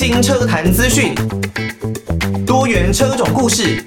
[0.00, 1.12] 新车坛资讯，
[2.46, 3.84] 多元车种故事，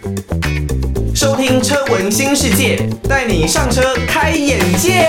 [1.15, 5.07] 收听车闻新世界，带你上车开眼界。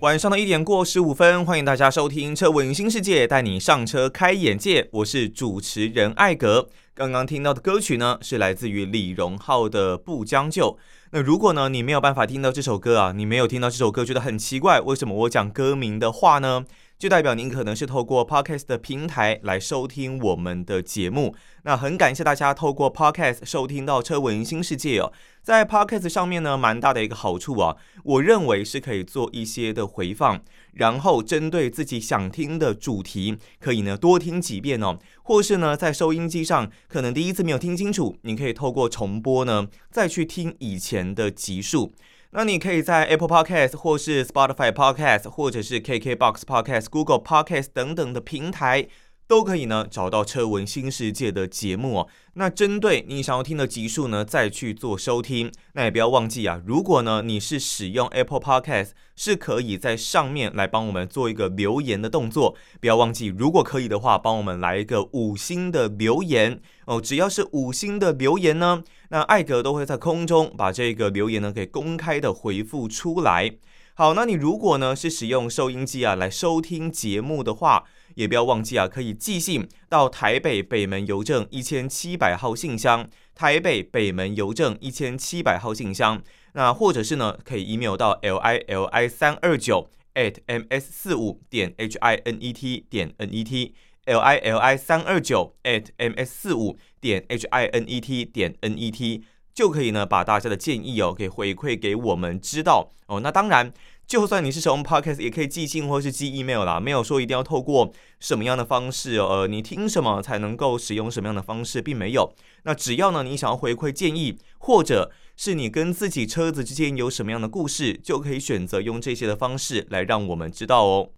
[0.00, 4.88] 晚上的一点过十五分，欢迎大家收听车闻新世界，带你上车开眼界。
[4.90, 6.68] 我是主持人艾格。
[6.92, 10.66] 刚刚听到的歌曲呢，是来自于李荣浩的《不将就》。
[11.12, 16.64] 那如果呢，你没有办法听到这首歌啊，你没有听到这首歌，觉得很奇怪，为什么我讲歌名的话呢？
[17.00, 21.34] 就代表您可能是透过 Podcast 的平台来收听我们的节目。
[21.62, 25.10] 那很感谢大家透过 Podcast 收听到车闻新世界哦。
[25.42, 27.74] 在 Podcast 上面呢，蛮大的一个好处啊，
[28.04, 30.42] 我认为是可以做一些的回放，
[30.74, 34.98] 然后针对自己想听的主题，可以呢多听几遍哦。
[35.22, 41.94] 或是呢，在收音机上可能第一次没有听清楚，你可以透过重播呢再去听以前的集数。
[42.32, 48.86] 那你可以在 Apple Podcast 或是 Spotify Podcast 或者是 KKBox Podcast、Google Podcast 等等的平台，
[49.26, 52.08] 都可以呢找到车闻新世界的节目哦。
[52.34, 55.50] 那针对你想要听的集数呢，再去做收听。
[55.72, 62.54] 那也不要忘记啊，如果呢你是使用 Apple Podcast，是可以在上面来帮我们做一个留言的动作。
[62.80, 67.00] 不要忘记，如果可以的话，帮我们来一个五星的留言哦。
[67.00, 73.52] 只要是五星的留言呢，那艾格都会在空中把这个留言呢给公开的回复出来。
[73.94, 86.22] 好，那你如果呢是使用收音机啊来收听节目的话，也不要忘记啊，可以寄信到台北北门邮政一千七百号信箱，台北北门邮政一千七百号信箱。
[86.54, 92.52] 那或者是呢，可以 email 到 l i l i 三二九 at m s 四五点 h i n e
[92.52, 93.74] t 点 n e t
[94.10, 98.54] l i l i 三二九 at m s 四五点 h i n e t 点
[98.60, 103.20] n e t 就可以呢，把大家的建议哦给回馈给我们知道哦。
[103.20, 103.72] 那当然。
[104.10, 112.34] 就算你是使用 Podcast，也可以寄信或是寄 email 啦，没有说一定要透过什么样的方式，呃，你听什么才能够使用什么样的方式，并没有。
[112.64, 121.10] 那只要呢，你想要回馈建议，或者是你跟自己车子之间有什么样的故事，就可以选择用这些的方式来让我们知道哦。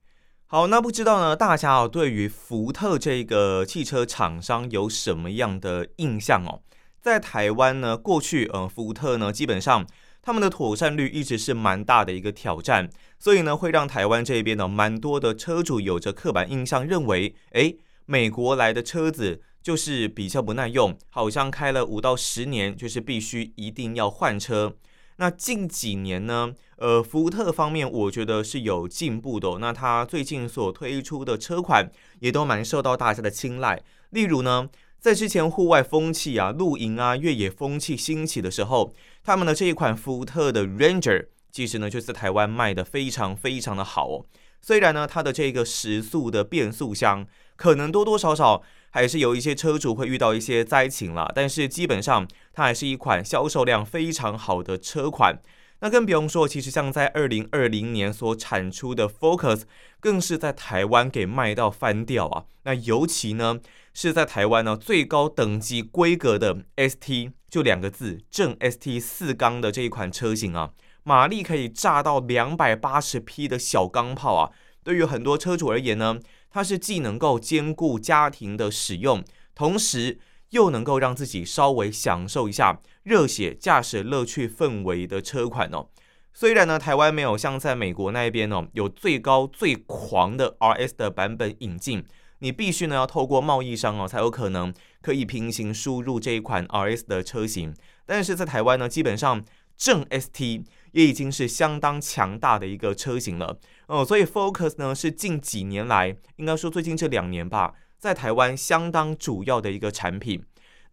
[0.55, 6.61] 好，那不知道呢，大家哦对于福特这个汽车厂商有什么样的印象哦？
[7.01, 9.87] 在台湾呢，过去呃，福特呢基本上。
[10.21, 24.77] 他们的妥善率一直是蛮大的一个挑战，所以呢，会让台湾这边呢，蛮多的车主有着刻板印象，认为，诶，美国来的车子就是比较不耐用，好像开了五到十年，就是必须一定要换车。
[25.17, 29.59] 那近几年呢，呃，福特方面我觉得是有进步的哦。
[29.61, 31.91] 那它最近所推出的车款
[32.21, 34.69] 也都蛮受到大家的青睐，例如呢。
[35.03, 44.25] 在之前户外风气啊、露营啊、越野风气兴起的时候，他们的这一款福特的 Ranger，其实呢就在台湾卖的非常非常的好哦。
[44.61, 48.63] 虽然呢它的这个时速的变速箱可能多多少少
[48.93, 55.43] 还是有一些车主会遇到一些灾情了，但是基本上它还是一款销售量非常好的车款。
[55.81, 59.63] 那更不用说，其实像在二零二零年所产出的 Focus，
[59.99, 62.45] 更是在台湾给卖到翻掉啊。
[62.63, 63.59] 那尤其呢。
[63.95, 70.71] 是在台湾呢，最高等级规格的 ST 就两个字，正 ST 四缸的这一款车型啊，
[71.03, 74.51] 马力可以炸到两百八十匹的小钢炮啊。
[74.83, 76.19] 对于很多车主而言呢，
[76.53, 79.25] 它是既能够兼顾家庭的使用，
[79.55, 80.21] 同时
[80.51, 85.89] 又能够让自己稍微享受一下热血驾驶乐趣氛围的车款哦。
[86.35, 92.05] 虽然呢，台湾没有像在美国那边哦，有最高最狂的 RS 的版本引进。
[92.39, 97.75] 你必须呢要透过贸易商哦，才有可能可以平行输入这一款 RS 的车型。
[98.05, 99.45] 但是在台湾呢，基本上
[99.77, 103.59] 正 ST 也已经是相当强大的一个车型了
[103.93, 104.05] 哦。
[104.05, 110.43] 所以 Focus 呢是近几年来，应该说最近这两年吧，在台湾相当主要的一个产品。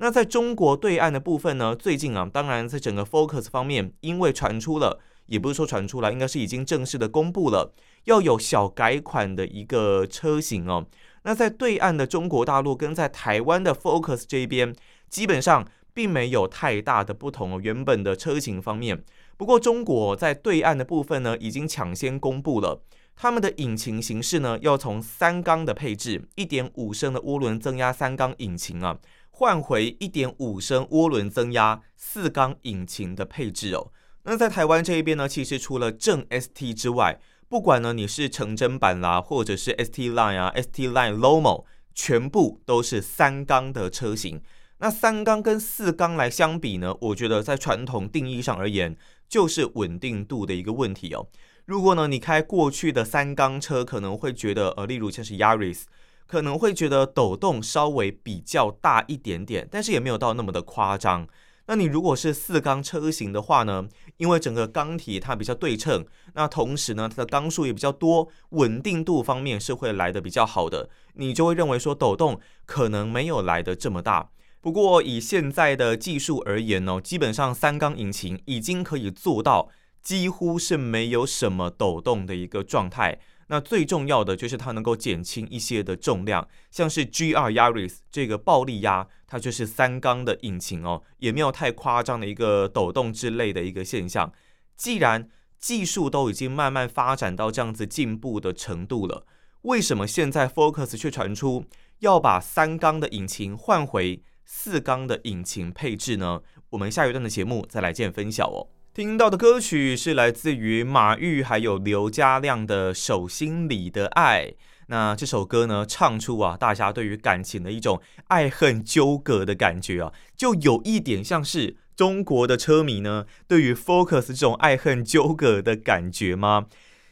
[0.02, 7.74] 那在中国对岸的部分呢，最近啊，当然在整个 Focus 方面，因为传出了，也不是说传出来，应该是已经正式的公布了，
[8.06, 10.86] 要有小改款的一个车型哦。
[11.24, 14.74] 那在对岸的中国大陆跟在台湾的 Focus 这边，
[15.10, 17.60] 基本上并没有太大的不同哦。
[17.62, 19.04] 原本的车型方面，
[19.40, 22.84] 不过中国在对岸的部分呢，已经抢先公布了
[23.16, 29.00] 他们的引擎形式呢，要从三缸的配置，一点五升的涡轮增压三缸引擎啊，
[29.30, 33.94] 换回一点五升涡轮增压四缸引擎的配置哦。
[34.24, 41.64] 那在台湾这一边呢，其实除了正 ST 之外，不管呢，你是成真版啦，或者是 ST Line 啊，ST Line Lomo，
[41.96, 44.42] 全部都是三缸的车型。
[44.82, 48.96] 那三缸跟四缸来相比呢，我觉得在传统定义上而言，
[49.30, 51.28] 就是稳定度的一个问题哦。
[51.66, 55.84] 如果呢你开过去的三缸车，可能会觉得呃，例如像是 Yaris，
[56.26, 61.28] 可能会觉得抖动稍微比较大一点点，但是也没有到那么的夸张。
[61.68, 63.88] 那你如果是四缸车型的话呢，
[64.18, 66.04] 因为整个缸体它比较对称，
[66.34, 74.32] 那同时呢它的缸数也比较多，稳定度方面是会来得比较好的，你就会认为说抖动可能没有来得这么大。
[74.62, 79.70] 不过以现在的技术而言呢，基本上三缸引擎已经可以做到
[80.02, 83.20] 几乎是没有什么抖动的一个状态。
[83.48, 94.32] 那最重要的就是它能够减轻一些的重量，像是 GR Yaris 这个暴力压，它就是三缸的引擎哦，也没有太夸张的一个抖动之类的一个现象。
[94.76, 99.26] 既然技术都已经慢慢发展到这样子进步的程度了，
[99.64, 101.66] 为什么现在 Focus 却传出
[102.00, 104.22] 要把三缸的引擎换回？
[104.52, 106.42] 四缸的引擎配置呢？
[106.72, 108.66] 我们下一段的节目再来见分晓哦。
[108.96, 114.48] 听到的歌曲是来自于马玉还有刘嘉亮的《手心里的爱》。
[114.88, 126.66] 那这首歌呢，唱出啊，大家对于感情的一种爱恨纠葛的感觉啊，就有一点像是中国的车迷呢，对于 Focus 这种爱恨纠葛的感觉吗？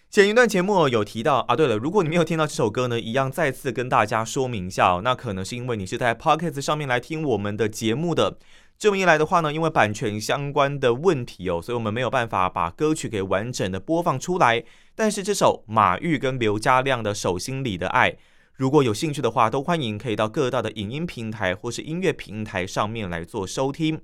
[0.09, 5.01] 前一段节目有提到啊，对了，如果你没有听到这首歌呢，一样再次跟大家说明一下哦。
[5.04, 8.38] 那可能是因为你是在 Podcast 上面来听我们的节目的，
[8.80, 14.63] 这么一来的话呢，因为版权相关的问题哦，所以我们没有办法把歌曲给完整的播放出来。
[14.95, 18.12] 但是这首马玉跟刘家亮的《手心里的爱》，
[18.56, 24.01] 如果有兴趣的话，都欢迎可以到各大的影音平台或是音乐平台上面来做收听。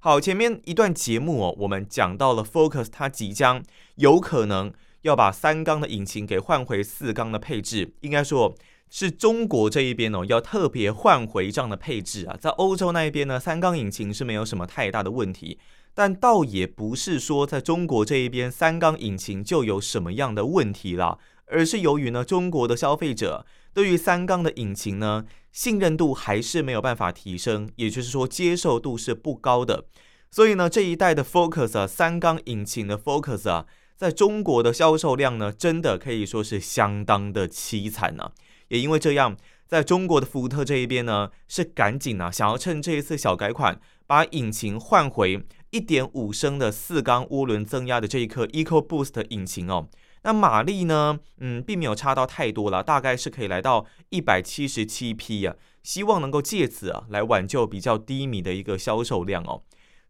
[0.00, 3.62] 好，前面一段节目哦，我们讲到了 Focus，它即将
[3.94, 4.72] 有可能。
[5.06, 8.52] 要把三缸的引擎给换回四缸的配置，应该说
[8.90, 12.36] 是中国这一边哦，要特别换回这样的配置啊。
[12.40, 15.60] 在欧洲那一边呢，三缸引擎是没有什么太大的问题，
[15.94, 29.86] 但倒也不是说在中国这一边三缸引擎就有什么样的问题了，而是由于呢，中国的消费者对于三缸的引擎呢，信任度还是没有办法提升，也就是说接受度是不高的。
[30.32, 33.66] 所以呢，这一代的 Focus 啊，三缸引擎的 Focus 啊。
[33.96, 38.30] 在中国的销售量呢，真的可以说是相当的凄惨呢、
[38.68, 49.88] 也因为这样，在中国的福特这一边呢，是赶紧啊，想要趁这一次小改款，把引擎换回一点五升的四缸涡轮增压的这一颗 EcoBoost 引擎哦。
[50.22, 55.54] 那马力呢，嗯，并没有差到太多了，大概是可以来到一百七十七匹啊。
[55.82, 59.62] 希望能够借此啊，来挽救比较低迷的一个销售量哦。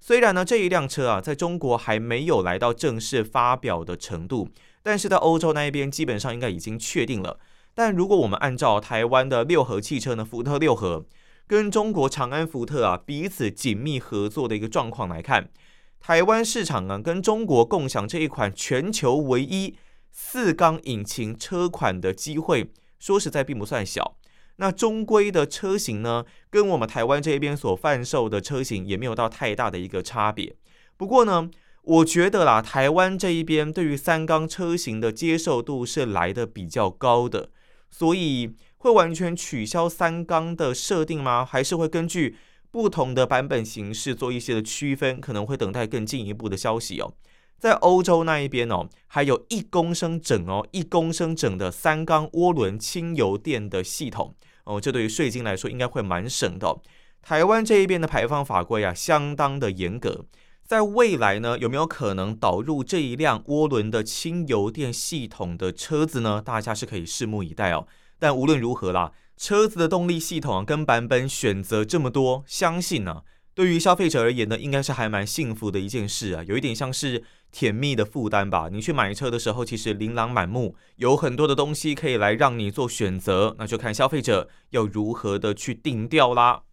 [0.07, 4.49] 虽然呢，这一辆车啊，在中国还没有来到正式发表的程度，
[4.81, 7.41] 但是在欧洲那一边基本上应该已经确定了。
[7.75, 11.05] 但如果我们按照台湾的六合汽车呢，福特六合
[11.49, 15.51] 跟中国长安福特啊彼此紧密合作的一个状况来看，
[15.99, 19.75] 台湾市场啊跟中国共享这一款全球唯一
[20.13, 22.71] 四缸引擎车款的机会，
[23.01, 24.17] 说实在并不算小。
[24.57, 30.57] 那中规的车型呢，跟我们台湾这一边所贩售的车型也没有到太大的一个差别。
[30.97, 31.51] 不过呢，
[31.83, 37.51] 我觉得啦，台湾这一边对于三缸车型的接受度是来的比较高的，
[37.91, 41.45] 所以会完全取消三缸的设定吗？
[41.45, 42.37] 还是会根据
[42.71, 45.21] 不同的版本形式做一些的区分？
[45.21, 47.13] 可能会等待更进一步的消息哦。
[47.59, 54.35] 在欧洲那一边哦，还有一公升整哦，一公升整的三缸涡轮轻油电的系统。
[54.67, 56.77] 哦，这对于税金来说应该会蛮省的。
[57.23, 60.27] 台湾这一边的排放法规啊，相当的严格。
[60.65, 66.43] 在未来呢，有没有可能导入这一辆涡轮的轻油电系统的车子呢？
[66.45, 67.87] 大家是可以拭目以待哦。
[68.19, 73.23] 但无论如何啦，车子的动力系统跟版本选择这么多，相信呢，
[73.57, 77.25] 对于消费者而言呢，应该是还蛮幸福的一件事啊，有一点像是。
[77.53, 78.69] 甜蜜的负担吧。
[78.71, 86.65] 你去买车的时候，其实琳琅满目，有很多的东西可以来让你做选择，那就看消费者要如何的去定调啦。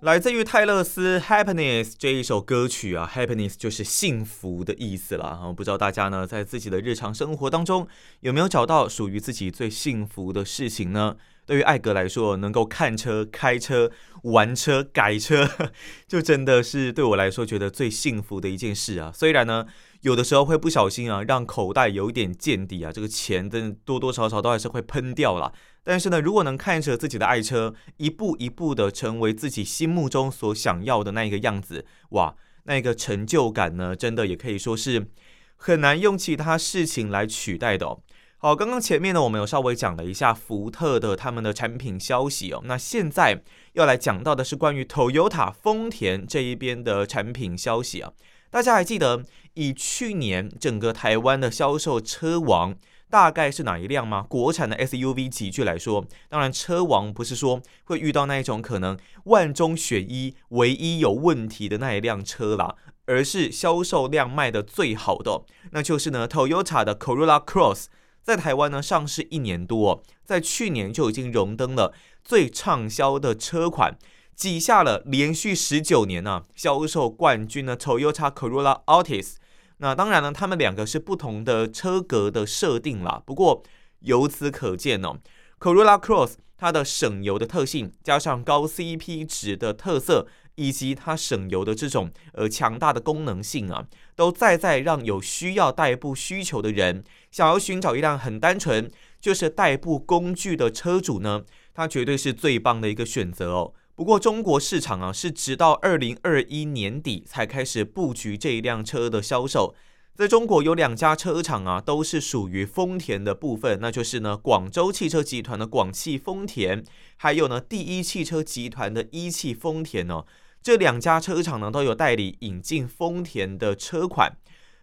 [0.00, 5.52] 来自于泰勒斯《Happiness》这一首歌曲啊，《Happiness》就是幸福的意思啦。
[5.56, 7.88] 不知道大家呢，在自己的日常生活当中
[8.20, 11.16] 有没有找到属于自己最幸福的事情呢？
[11.50, 13.90] 对于艾格来说，能够看车、开车、
[14.22, 15.50] 玩车、改车，
[16.06, 19.10] 就真的是对我来说觉得最幸福的一件事啊。
[19.12, 19.66] 虽然呢，
[20.02, 25.52] 有的时候会不小心啊，让口袋有一点见底啊，这个钱真的多多少少都还是会喷掉了。
[25.82, 35.08] 但是呢，如果能看着自己的爱车一步一步的成为自己心目中所想要的那一个样子，哇，那个成就感呢，真的也可以说是
[35.56, 38.02] 很难用其他事情来取代的哦。
[38.42, 42.62] 好，刚刚前面呢，我们有稍微讲了一下福特的他们的产品消息哦。
[42.64, 43.42] 那现在
[43.74, 48.10] 要来讲到的是关于 Toyota 丰田这一边的产品消息啊。
[48.50, 52.74] 大家还记得以去年整个台湾的销售车王
[53.10, 54.24] 大概是哪一辆吗？
[54.26, 65.42] 国产的 SUV 级距来说，当然车王不是说会遇到那一种可能万中选一、唯一有问题的那一辆车啦，而是销售量卖得最好的，
[65.72, 67.88] 那就是呢 Toyota 的 Corolla Cross，
[68.30, 73.98] 在台湾呢上市一年多，在去年就已经荣登了最畅销的车款，
[74.36, 79.32] 挤下了连续十九年呢、销售冠军的 Toyota Corolla Altis。
[79.78, 83.20] 那当然呢，他们两个是不同的车格的设定啦。
[83.26, 83.64] 不过
[84.02, 85.16] 由此可见哦
[85.58, 90.28] ，Corolla Cross 它的省油的特性，加上高 CP 值的特色，
[90.60, 103.72] 以及它省油的这种呃强大的功能性啊，都再在让有需要代步需求的人，想要寻找一辆很单纯就是代步工具的车主呢，它绝对是最棒的一个选择哦。
[103.94, 109.74] 不过中国市场啊，是直到二零二一年底才开始布局这一辆车的销售。
[110.16, 116.84] 在中国有两家车厂啊，都是属于丰田的部分，那就是呢广州汽车集团的广汽丰田，
[117.16, 120.26] 还有呢第一汽车集团的一汽丰田呢、哦。
[120.62, 124.36] 这两家车厂呢都有代理引进丰田的车款。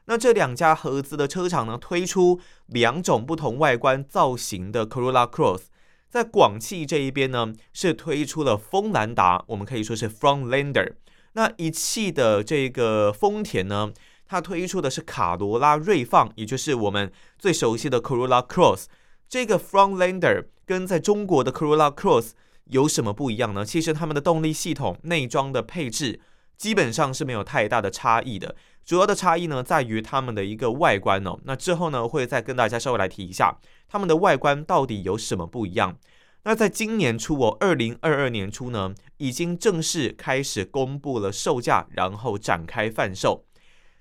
[0.06, 5.64] 那这两家合资的车厂呢推出两种不同外观造型的 Corolla Cross。
[6.10, 10.94] 在广汽这一边呢，是推出了锋兰达，我们可以说是 Frontlander。
[11.34, 13.92] 那一汽的这个丰田呢，
[14.26, 18.86] 它推出的是卡罗拉锐放，也就是我们最熟悉的 Corolla Cross。
[19.28, 22.32] 这个 Frontlander 跟在中国的 Corolla Cross
[22.70, 23.66] 有什么不一样呢？
[23.66, 26.20] 其实他们的动力系统、内装的配置
[26.58, 28.56] 基本上是没有太大的差异的。
[28.86, 31.38] 主要的差异呢，在于他们的一个外观哦。
[31.44, 33.58] 那之后呢，会再跟大家稍微来提一下
[33.88, 35.98] 他们的外观到底有什么不一样。
[36.44, 43.47] 那在今年初哦，二零二二年初呢，已经正式开始公布了售价，然后展开贩售。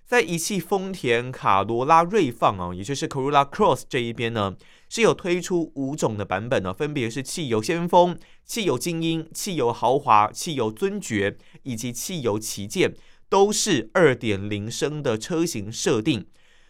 [0.07, 4.57] 在一汽丰田卡罗拉锐放哦，也就是 Corolla Cross 这一边呢，
[4.89, 12.95] 是有推出五种的版本呢，分别是汽油先锋、汽油精英、汽油豪华、汽油尊爵以及汽油旗舰。
[13.29, 16.27] 都是二点零升的车型设定，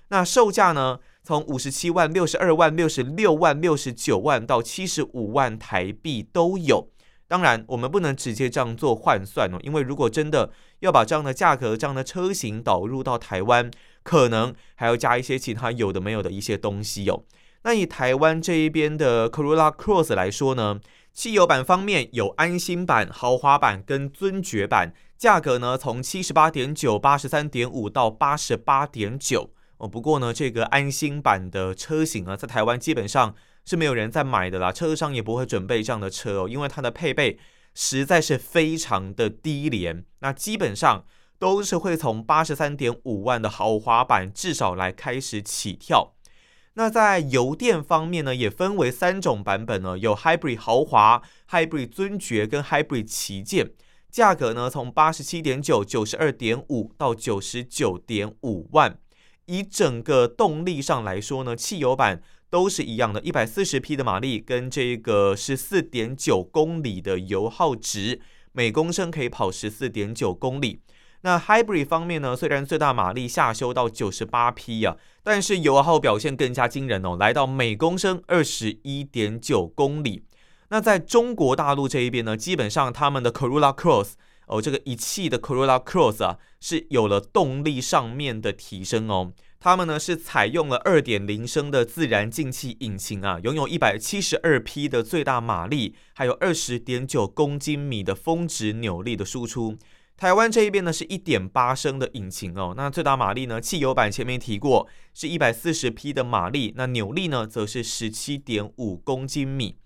[0.09, 1.01] 那售价呢？
[1.23, 6.89] 从五十七万、六十二万、六十六万、六十九万到七十五万台币都有。
[7.29, 13.71] 当然，我们不能直接这样做换算哦，因为如果真的要把这样的价格、这样的车型导入到台湾，
[14.03, 17.25] 可能还要加一些其他有的没有的一些东西哦。
[17.63, 20.79] 那以台湾这一边的 Corolla Cross 来说呢，
[21.13, 24.93] 汽油版方面有安心版、豪华版跟尊爵版。
[25.19, 29.89] 价格呢，从七十八点九、八十三点五到八十八点九哦。
[29.89, 33.35] 不过呢，这个安心版的车型啊，在台湾基本上
[33.67, 37.39] 是没有人在买的啦，车商也不会准备这样的车哦，因为它的配备
[37.75, 40.05] 实在是非常的低廉。
[40.21, 41.05] 那基本上
[41.39, 46.15] 都是会从八十三点五万的豪华版至少来开始起跳。
[46.75, 53.73] 那在油电方面呢，也分为三种版本呢，有 Hybrid 豪华、Hybrid 尊爵跟 Hybrid 旗舰。
[54.11, 58.99] 价格呢，从八十七点九、九十二点五到九十九点五万。
[59.47, 68.21] 以整个动力上来说呢，汽油版都是一样的，一百四十匹的马力跟这个十四点九公里的油耗值，
[68.53, 70.81] 每公升可以跑十四点九公里。
[71.23, 80.23] 那 Hybrid 方面呢，虽然最大马力下修到九十八匹啊，但是油耗表现更加惊人哦，来到每公升二十一点九公里。
[80.69, 84.13] 那在中国大陆这一边呢，基本上他们的 Corolla Cross
[84.47, 89.33] 哦，这个一汽的 Corolla Cross 啊，是有了动力上面的提升哦。
[89.67, 99.77] 他们呢是采用了二点零升的自然进气引擎啊，拥有一百七十二匹的最大马力，还有二十点九公斤米的峰值扭力的输出。
[100.17, 109.79] 台湾这一边呢是一点八升的引擎哦，那最大马力呢，汽油版前面提过是一百四十匹的马力，那扭力呢则是十七点五公斤米。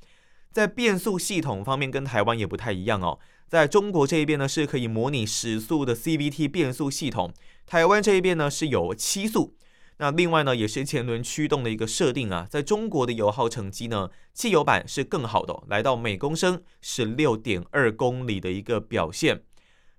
[0.52, 3.18] 在变速系统方面，跟台湾也不太一样哦。
[3.48, 7.30] 在中国这一边呢，是可以模拟时速的 CVT 变速系统；
[7.64, 9.56] 台湾这一边呢，是有七速。
[10.00, 12.46] 那另外呢，也是前轮驱动的一个设定啊。
[12.48, 19.42] 在中国的油耗成绩呢，汽油版是更好的，来到每公升十六点二公里的一个表现。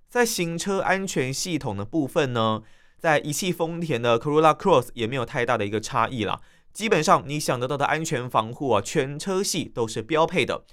[0.10, 2.63] 在行车安全系统的部分呢，
[2.98, 6.41] 在一汽丰田的 Corolla Cross 也没有太大的一个差异啦。
[6.74, 10.63] 基本上你想得到的安全防护啊，全车系都是标配的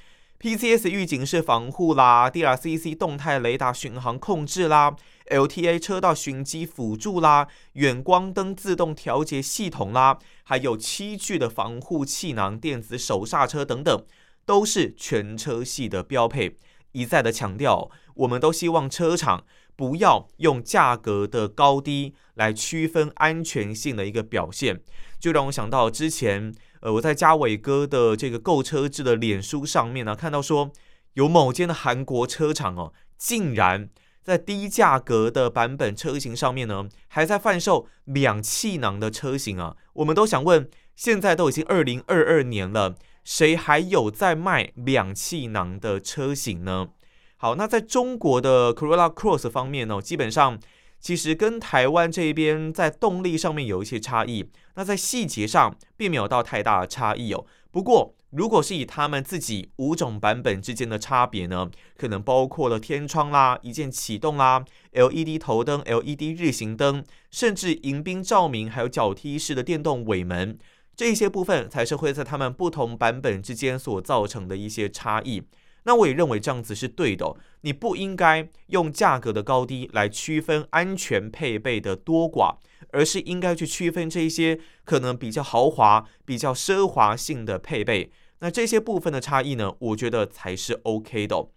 [0.41, 4.97] ，PCS 预警式防护啦，DRCC 动态雷达巡航控制啦
[5.29, 14.05] ，LTA 车道循迹辅助啦，远光灯自动调节系统啦，还有七具的防护气囊、电子手刹车等等，
[14.45, 16.57] 都是全车系的标配。
[16.93, 19.45] 一再的强调，我们都希望车厂
[19.77, 24.81] 不要用价格的高低来区分安全性的一个表现，
[25.21, 30.73] 就让我想到之前，呃，我在嘉伟哥的这个购车志的脸书上面呢，看到说
[31.13, 33.91] 有某间的韩国车厂哦，竟然
[34.23, 39.77] 在低价格的版本车型上面呢，还在贩售两气囊的车型啊。
[39.95, 46.89] 我们都想问，现在都已经二零二二年了，谁还有在卖两气囊的车型呢？
[47.37, 50.59] 好，那在中国的 Corolla Cross 方面呢，基本上
[51.01, 57.47] 其实跟台湾这边在动力上面有一些差异，那在细节上并没有到太大的差异哦。
[57.71, 70.59] 不过，如果是以他们自己五种版本之间的差别呢，可能包括了天窗啦、一键启动啦、LED 头灯、LED 日行灯，甚至迎宾照明，还有脚踢式的电动尾门，
[70.95, 75.45] 这些部分才是会在他们不同版本之间所造成的一些差异。
[75.85, 82.57] 那我也认为这样子是对的，你不应该用价格的高低来区分安全配备的多寡，
[82.91, 88.11] 而是应该去区分这一些可能比较豪华、比较奢华性的配备。
[88.41, 91.49] 那这些部分的差异呢，我觉得才是 OK 的。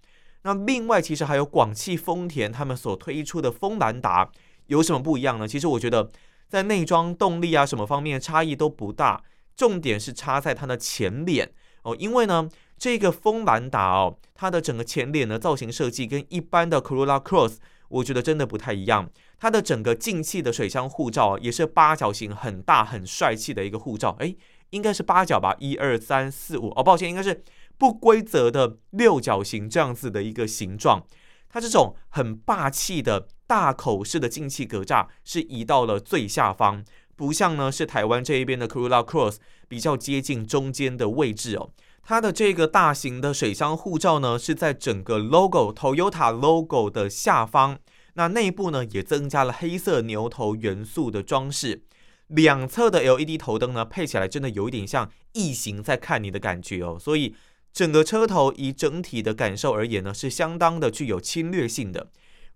[0.43, 4.31] 那另外，其实还有广汽丰田他们所推出的锋兰达
[4.67, 5.47] 有什么不一样呢？
[5.47, 6.09] 其实我觉得
[6.47, 9.21] 在内装、动力啊什么方面差异都不大，
[9.57, 11.51] 重点是差在它的前脸
[11.83, 12.47] 哦，因为呢。
[12.81, 17.57] 这个锋兰达哦，它的整个前脸的造型设计跟一般的 Corolla Cross，
[17.89, 19.07] 我觉得真的不太一样。
[19.37, 24.15] 它的整个进气的水箱护罩也是八角形，很大很帅气的一个护罩。
[24.17, 24.35] 诶，
[24.71, 25.55] 应该是八角吧？
[25.59, 27.43] 一二三四五，哦，抱歉，应该是
[27.77, 31.05] 不规则的六角形这样子的一个形状。
[31.49, 36.83] 它这种很霸气的大口式的进气格栅是移到了最下方，
[37.15, 39.35] 不像呢是台湾这一边的 Corolla Cross
[39.67, 41.69] 比较接近中间的位置哦。
[42.03, 47.79] 它的这个大型的水箱护罩呢，是在整个 logo Toyota logo 的下方。
[48.15, 51.83] 那内部呢，也增加了黑色牛头元素的装饰。
[52.27, 56.97] 两侧的 LED 头灯呢，配起来真的有一点像异形在看你的感觉哦。
[56.99, 57.35] 所以
[57.71, 62.09] 整个车头以整体的感受而言呢，是相当的具有侵略性的。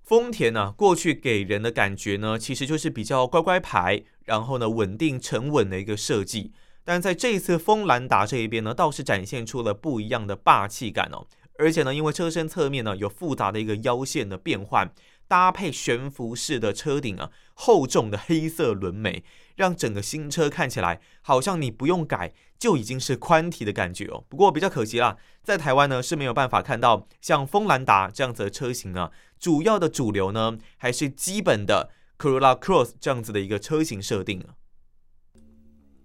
[0.03, 6.51] 丰田呢，过去给人的感觉呢，其实就是比较乖乖牌，然后呢，稳定沉稳的一个设计。
[6.86, 11.26] 但在这一次锋兰达这一边呢，倒是展现出了不一样的霸气感哦。
[11.58, 14.93] 而且呢，因为车身侧面呢有复杂的一个腰线的变换，
[15.28, 19.24] 搭配悬浮式的车顶啊，厚重的黑色轮眉，
[19.56, 24.24] 让整个新车看起来好像你不用改就已经是宽体的感觉哦。
[24.28, 29.12] 不过比较可惜啦，在台湾呢是没有办法看到像锋兰达这样子的车型啊。
[29.39, 34.56] 主要的主流呢还是基本的 Corolla Cross 这样子的一个车型设定啊。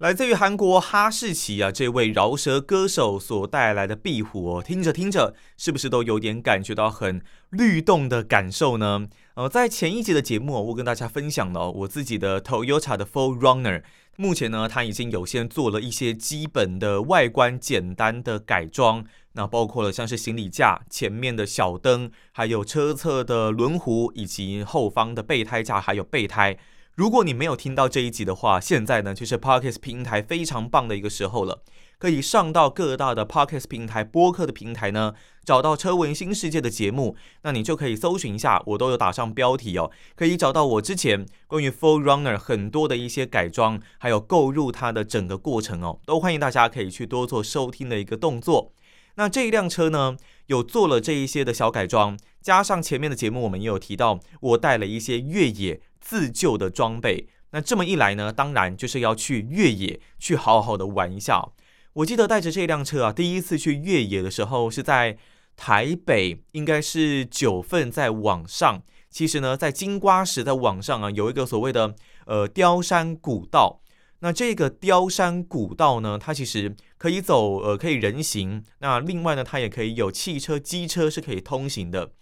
[0.00, 9.06] 来自于韩国哈士奇啊，这位饶舌歌手所带来的壁虎哦，听着听着，是不是都有点感觉到很律动的感受呢？
[9.34, 13.82] 呃，在前一集的节目，我跟大家分享了我自己的 Toyota 的 4Runner，
[14.16, 26.56] 目前呢，它已经有先做了一些基本的外观简单的改装，那包括了像是行李架、前面的小灯，还有车侧的轮毂，以及后方的备胎架，还有备胎。
[27.00, 31.62] 如果你没有听到这一集的话，现在呢就是 Podcast 平台非常棒的一个时候了，
[31.96, 48.74] 可以上到各大的 Podcast 平台播客的平台呢，找到车闻新世界的节目，那你就可以搜寻一下，我都有打上标题哦，可以找到我之前关于 Forerunner 很多的一些改装，还有购入它的整个过程哦，都欢迎大家可以去多做收听的一个动作。
[49.14, 55.80] 那这一辆车呢，有做了这一些的小改装，加上前面的节目我们也有提到，我带了一些越野。
[56.00, 61.50] 自救的装备，那这么一来呢，当然就是要去越野，去好好的玩一下。
[61.94, 65.18] 我记得带着这辆车啊，第一次去越野的时候是在
[65.56, 68.82] 台北，应该是九份在网上。
[69.10, 71.94] 其实呢，在金瓜石在网上啊，有一个所谓的
[72.26, 73.82] 呃雕山古道。
[74.20, 82.12] 那这个雕山古道呢，它其实可以走呃可以人行，那另外呢，它也可以有汽车、机车是可以通行的。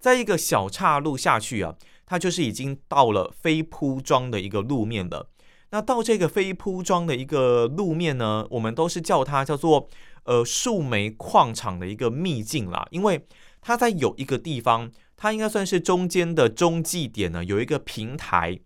[0.00, 1.76] 在一个小岔路下去啊。
[2.12, 5.30] 它就是已经到了非铺装的一个路面了。
[5.70, 9.88] 那到这个非铺装的一个路面呢，我们都是叫它叫做
[10.24, 12.86] 呃树莓矿场的一个秘境啦。
[12.90, 13.26] 因为
[13.62, 18.60] 它在有一个地方，它应该算是中间的中继点呢，有一个平台。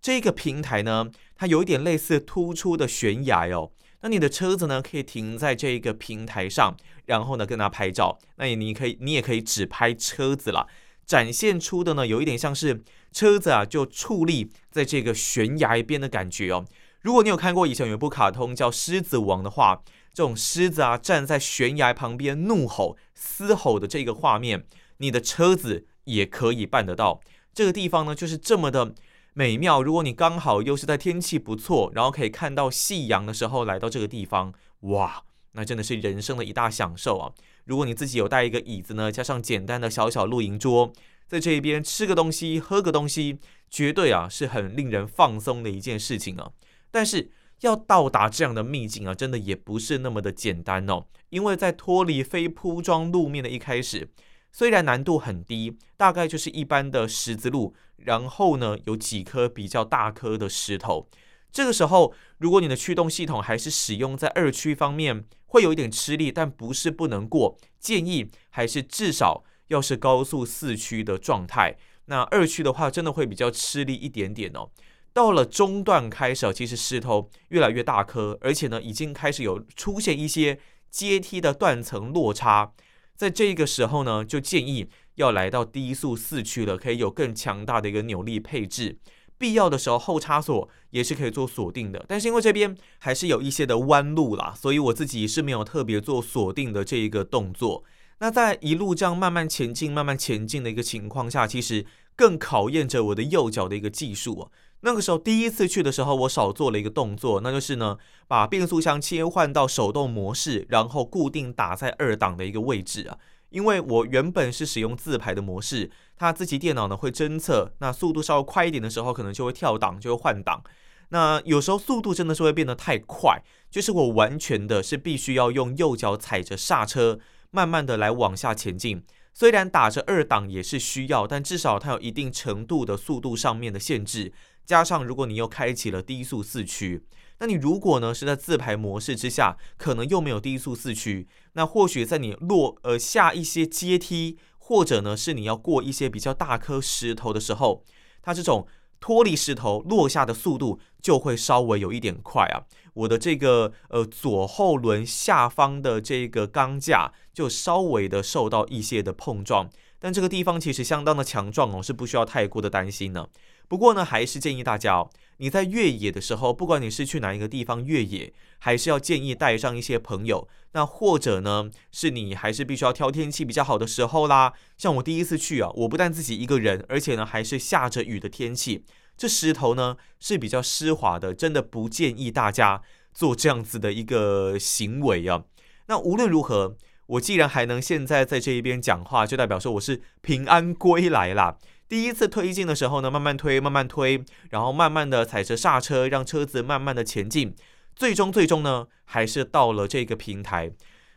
[0.00, 3.72] 这个平台呢，它有一点类似突出的悬崖哦。
[4.02, 8.16] 那你的车子呢，可以停在这一个平台上，然后呢跟它拍照。
[8.36, 10.68] 那你你可以你也可以只拍车子啦。
[11.12, 16.64] 展现出的呢，有一点像是车子啊，就矗立在这个悬崖边的感觉哦。
[17.02, 19.82] 如果你有看过以前有一部卡通叫《狮子王》的话，
[20.14, 24.64] 这种狮子啊站在悬崖旁边怒吼、嘶吼的这个画面，
[24.96, 27.20] 你的车子也可以办得到。
[27.52, 28.94] 这个地方呢，就是这么的
[29.34, 29.82] 美妙。
[29.82, 35.22] 如果你刚好又是在天气不错，然后可以看到夕阳的时候来到这个地方，哇，
[35.52, 37.32] 那真的是人生的一大享受啊！
[37.64, 40.92] 如果你自己有带一个椅子呢，加上简单的小小露营桌，
[41.26, 43.38] 在这一边吃个东西，喝个东西，
[43.70, 46.50] 绝对啊是很令人放松的一件事情啊。
[46.90, 54.10] 但是要到达这样的秘境啊，真的也不是那么的简单哦，因为在脱离非铺装路面的一开始。
[54.54, 61.08] 虽然难度很低，大概就是一般的石子路，然后呢，有几颗比较大颗的石头。
[61.52, 67.58] 这个时候，如果你的驱动系统还是使用在二驱方面，会有一点吃力，但不是不能过。
[67.78, 71.76] 建议还是至少要是高速四驱的状态。
[72.06, 74.70] 那二驱的话，真的会比较吃力一点点哦。
[75.12, 80.58] 到了中段开始，其实石头越来越大颗，而且呢，已经开始有出现一些
[80.90, 82.72] 阶梯的断层落差。
[83.14, 88.98] 在这个时候呢，就建议要来到低速四驱了，可以有更强大的一个扭力配置。
[89.42, 97.82] 必要的时候后插锁也是可以做锁定的，但是因为这边还是有一些的弯路啦，所以我自己是没有特别做锁定的这一个动作。
[98.20, 104.48] 那在一路这样慢慢前进、慢慢前进的一个情况下，其实更考验着我的右脚的一个技术。
[104.82, 113.18] 那个时候第一次去的时候，我少做了一个动作，那就是呢，把变速箱切换到手动模式，然后固定打在二档的一个位置啊。
[113.52, 120.62] 因为我原本是使用自排的模式，它自己电脑呢会侦测，那速度稍微快一点的时候，可能就会跳档，就会换挡。
[121.10, 129.04] 那有时候速度真的是会变得太快，就是我完全的是必须要用右脚踩着刹车，慢慢的来往下前进。
[129.34, 134.32] 虽然打着二档也是需要，但至少它有一定程度的速度上面的限制。
[134.64, 137.02] 加上，如果你又开启了低速四驱，
[137.42, 147.82] 那你如果呢是在自排模式之下，可能又没有低速四驱，那或许在你落呃下一些阶梯，或者呢是你要过一些比较大颗石头的时候，
[148.22, 148.68] 它这种
[149.00, 152.62] 脱离石头落下的速度就会稍微有一点快啊。
[152.94, 163.26] 我的这个呃左后轮下方的这个钢架就稍微的受到一些的碰撞，但这个地方其实相当的强壮哦，是不需要太过的担心呢。
[163.66, 165.10] 不过呢，还是建议大家哦，
[165.42, 170.46] 你在越野的时候，不管你是去哪一个地方越野，还是要建议带上一些朋友。
[170.70, 174.52] 那或者呢，是你还是必须要挑天气比较好的时候啦。
[174.78, 178.84] 像我第一次去啊，我不但自己一个人，而且呢还是下着雨的天气，
[179.16, 182.80] 这石头呢是比较湿滑的，真的不建议大家
[183.12, 185.42] 做这样子的一个行为啊。
[185.88, 186.76] 那无论如何，
[187.08, 191.58] 我既然还能现在在这一边讲话，就代表说我是平安归来啦。
[191.88, 197.54] 第一次推进的时候呢，慢慢推，慢慢推，然后慢慢的踩着刹车，让车子慢慢的前进。
[197.94, 200.72] 最终，最终呢，还是到了这个平台。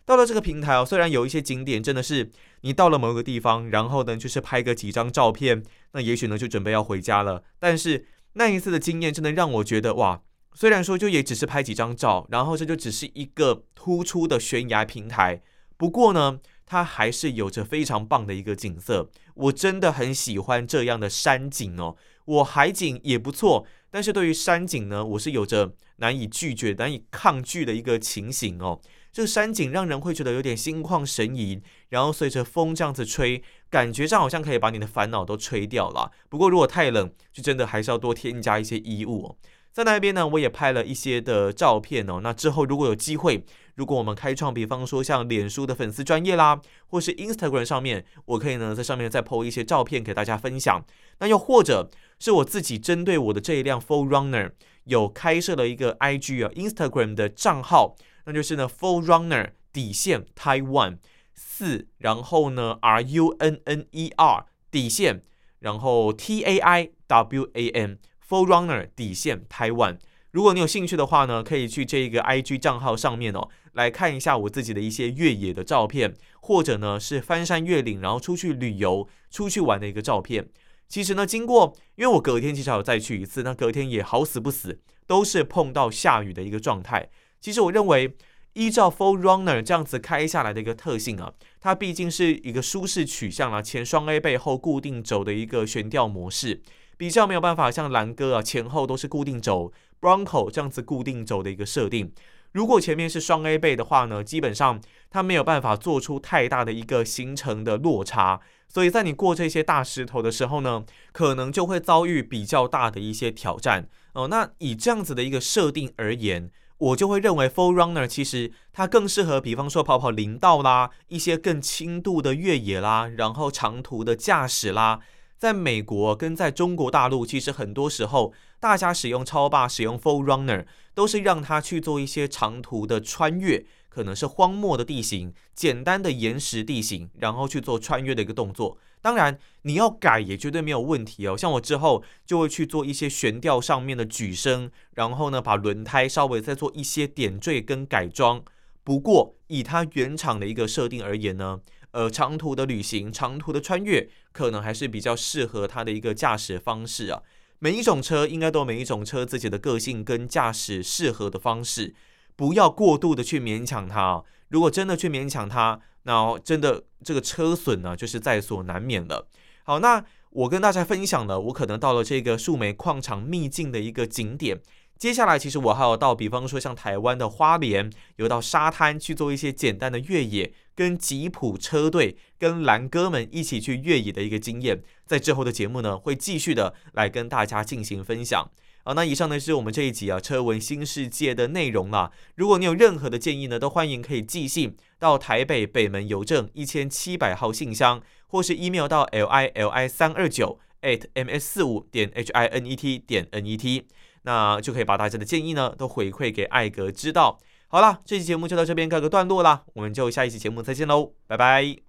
[0.06, 2.30] 到了这个平台哦，虽然有一些景点真的是
[2.62, 7.44] 你到了某个地方，然后呢，就是拍个几张照片，那也许呢就准备要回家了。
[7.58, 10.22] 但是那一次的经验真的让我觉得哇，
[10.54, 15.42] 虽然说就也只是拍几张照，然后这就只是一个突出的悬崖平台，
[15.78, 16.40] 不过呢。
[16.66, 21.96] 它还是有着非常棒的一个景色，我真的很喜欢这样的山景哦。
[22.26, 28.82] 我海景也不错，但是对于山景呢，我是有着难以拒绝、难以抗拒的一个情形哦。
[29.12, 36.12] 这个山景让人会觉得有点心旷神怡，然后随着风这样子吹，感觉上好像可以把你的烦恼都吹掉了。
[36.28, 39.38] 不过如果太冷，就真的还是要多添加一些衣物哦。
[39.72, 42.20] 在那边呢，我也拍了一些的照片哦。
[42.24, 50.84] 那之后如果有机会，如果我们开创，比方说像脸书的粉丝专业啦，或是 Instagram 上面，我可以呢在上面再 po 一些照片给大家分享。
[51.20, 54.52] 那又或者是我自己针对我的这一辆 Full Runner，
[54.86, 60.98] 有开设了一个 IG 啊 Instagram 的账号，那就是呢 Full Runner 底线 Taiwan
[61.34, 65.22] 四，然后呢 R U N N E R 底线，
[65.60, 68.00] 然后 T A I W A N。
[68.28, 70.00] 4Runner 底线 Taiwan，
[70.32, 80.50] 如果你有兴趣的话呢，可以去这个 IG 账号上面哦，来看一下我自己的一些越野的照片，或者呢是翻山越岭，然后出去旅游、出去玩的一个照片。
[80.88, 87.10] 其实呢，经过因为我隔天至少有再去一次，那隔天也好死不死都是碰到下雨的一个状态。
[87.42, 88.16] 其实我认为，
[88.54, 96.62] 依照 Full Runner 这样子开下来的一个特性啊，它毕竟是一个舒适取向啊，前双 A 背后固定轴的一个悬吊模式。
[96.98, 102.14] 比较没有办法像蓝哥啊，前后都是固定轴，Bronco 这样子固定轴的一个设定。
[102.56, 108.40] 如果前面是双 A 背的话呢，基本上它没有办法做出太大的一个形成的落差，
[108.70, 114.30] 所以在你过这些大石头的时候呢，可能就会遭遇比较大的一些挑战哦。
[114.30, 125.02] 那以这样子的一个设定而言，我就会认为 f u l Runner 其实它更适合，比方说跑跑林道啦，一些更轻度的越野啦，然后长途的驾驶啦。
[125.38, 138.78] 在美国跟在中国大陆，其实很多时候大家使用超霸、使用 Full Runner 都是让他去做一些长途的穿越，可能是荒漠的地形、简单的岩石地形，然后去做穿越的一个动作。
[139.02, 141.38] 当然，你要改也绝对没有问题哦。
[141.38, 148.44] 像我之后就会去做一些悬吊上面的举升，然后呢，把轮胎稍微再做一些点缀跟改装。
[148.84, 151.60] 不过，以它原厂的一个设定而言呢，
[151.96, 157.24] 呃，长途的旅行、长途的穿越，可能还是比较适合它的一个驾驶方式啊。
[157.60, 161.96] 每一种车应该都有每一种车自己的个性跟驾驶适合的方式，
[162.36, 164.24] 不要过度的去勉强它啊。
[164.50, 169.30] 如果真的去勉强它，那真的这个车损呢，就是在所难免了。
[169.64, 174.60] 好，那我跟大家分享了，我可能到了这个树莓矿场秘境的一个景点。
[174.98, 184.82] 接下来，其实我还有到，比方说像台湾的花莲，有到沙滩去做一些简单的越野，跟吉普车队、跟蓝哥们一起去越野的一个经验。
[185.06, 188.50] 在之后的节目呢，会继续的来跟大家进行分享。
[188.86, 192.12] 好，那以上呢是我们这一集啊车闻新世界的内容啦。
[192.36, 202.76] 如果你有任何的建议呢，都欢迎可以寄信到台北北门邮政一千七百号信箱，或是 email 到 l i l i 三二九 at m s 四五点 h i n e
[202.76, 203.86] t 点 n e t。
[204.26, 207.40] 那就可以把大家的建议呢都回馈给艾格知道。
[207.68, 211.85] 好了，这期节目就到这边告个段落啦，我们就下一期节目再见喽，拜拜。